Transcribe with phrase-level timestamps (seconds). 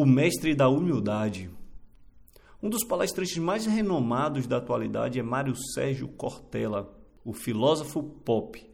[0.00, 1.50] o mestre da humildade.
[2.62, 8.64] Um dos palestrantes mais renomados da atualidade é Mário Sérgio Cortella, o filósofo pop.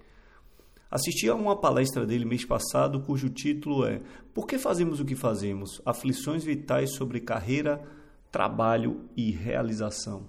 [0.90, 4.02] Assisti a uma palestra dele mês passado, cujo título é
[4.34, 5.80] Por que fazemos o que fazemos?
[5.86, 7.82] Aflições vitais sobre carreira,
[8.30, 10.28] trabalho e realização.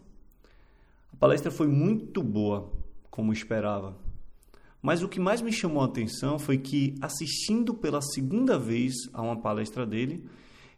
[1.11, 2.71] A palestra foi muito boa,
[3.11, 3.97] como esperava.
[4.81, 9.21] Mas o que mais me chamou a atenção foi que, assistindo pela segunda vez a
[9.21, 10.25] uma palestra dele,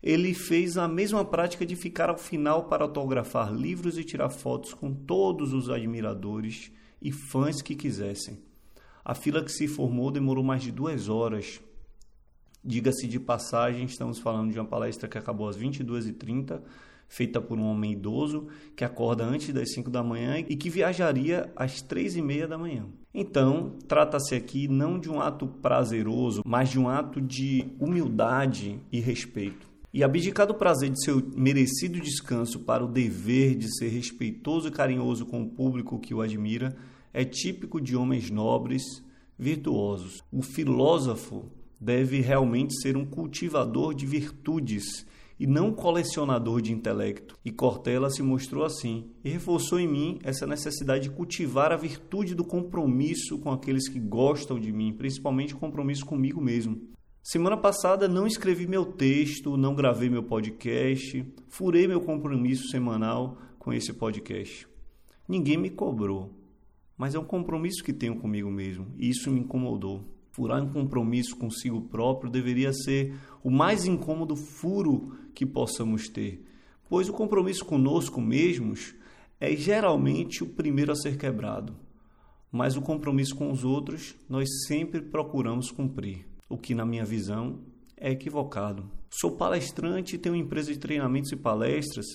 [0.07, 4.73] ele fez a mesma prática de ficar ao final para autografar livros e tirar fotos
[4.73, 6.71] com todos os admiradores
[7.01, 8.39] e fãs que quisessem.
[9.03, 11.59] A fila que se formou demorou mais de duas horas.
[12.63, 16.61] Diga-se de passagem, estamos falando de uma palestra que acabou às 22h30,
[17.09, 21.51] feita por um homem idoso que acorda antes das 5 da manhã e que viajaria
[21.53, 22.85] às 3 e meia da manhã.
[23.13, 29.01] Então, trata-se aqui não de um ato prazeroso, mas de um ato de humildade e
[29.01, 29.75] respeito.
[29.93, 34.71] E abdicar do prazer de seu merecido descanso para o dever de ser respeitoso e
[34.71, 36.75] carinhoso com o público que o admira
[37.13, 38.83] é típico de homens nobres,
[39.39, 40.21] virtuosos.
[40.31, 41.45] O filósofo
[41.79, 45.05] deve realmente ser um cultivador de virtudes
[45.39, 47.37] e não colecionador de intelecto.
[47.45, 52.33] E Cortella se mostrou assim e reforçou em mim essa necessidade de cultivar a virtude
[52.33, 56.81] do compromisso com aqueles que gostam de mim, principalmente o compromisso comigo mesmo.
[57.29, 63.73] Semana passada não escrevi meu texto, não gravei meu podcast, furei meu compromisso semanal com
[63.73, 64.65] esse podcast.
[65.27, 66.31] Ninguém me cobrou,
[66.97, 70.05] mas é um compromisso que tenho comigo mesmo e isso me incomodou.
[70.31, 76.45] Furar um compromisso consigo próprio deveria ser o mais incômodo furo que possamos ter,
[76.87, 78.95] pois o compromisso conosco mesmos
[79.37, 81.75] é geralmente o primeiro a ser quebrado,
[82.49, 87.59] mas o compromisso com os outros nós sempre procuramos cumprir o que, na minha visão,
[87.95, 88.89] é equivocado.
[89.09, 92.05] Sou palestrante, tenho empresa de treinamentos e palestras,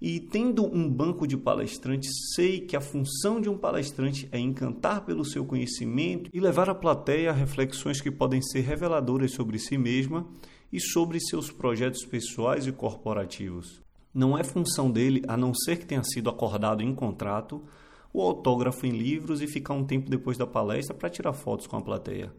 [0.00, 5.04] e tendo um banco de palestrantes, sei que a função de um palestrante é encantar
[5.04, 10.26] pelo seu conhecimento e levar à plateia reflexões que podem ser reveladoras sobre si mesma
[10.72, 13.82] e sobre seus projetos pessoais e corporativos.
[14.12, 17.62] Não é função dele, a não ser que tenha sido acordado em contrato,
[18.12, 21.76] o autógrafo em livros e ficar um tempo depois da palestra para tirar fotos com
[21.76, 22.32] a plateia.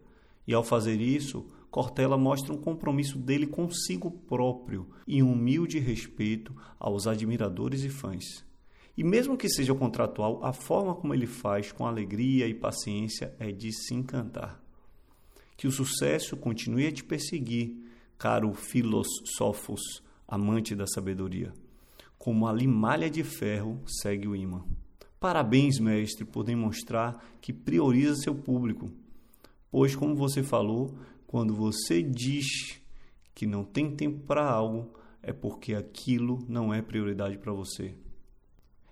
[0.47, 1.45] E ao fazer isso,
[1.75, 8.45] Cortella mostra um compromisso dele consigo próprio e um humilde respeito aos admiradores e fãs.
[8.97, 13.51] E mesmo que seja contratual, a forma como ele faz com alegria e paciência é
[13.51, 14.63] de se encantar.
[15.57, 17.75] Que o sucesso continue a te perseguir,
[18.17, 21.51] caro filósofos, amante da sabedoria.
[22.17, 24.63] Como a limalha de ferro segue o imã.
[25.19, 28.89] Parabéns, mestre, por demonstrar que prioriza seu público
[29.77, 30.97] Pois, como você falou,
[31.27, 32.81] quando você diz
[33.33, 37.93] que não tem tempo para algo, é porque aquilo não é prioridade para você.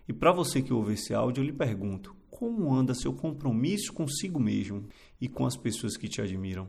[0.09, 4.41] E para você que ouve esse áudio, eu lhe pergunto: como anda seu compromisso consigo
[4.41, 4.89] mesmo
[5.21, 6.67] e com as pessoas que te admiram?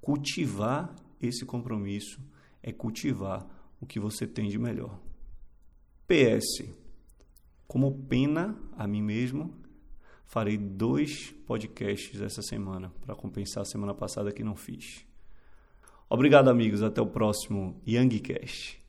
[0.00, 2.18] Cultivar esse compromisso
[2.62, 3.46] é cultivar
[3.78, 4.98] o que você tem de melhor.
[6.08, 6.64] PS.
[7.66, 9.54] Como pena a mim mesmo,
[10.26, 15.06] farei dois podcasts essa semana para compensar a semana passada que não fiz.
[16.08, 16.82] Obrigado, amigos.
[16.82, 18.82] Até o próximo Youngcast.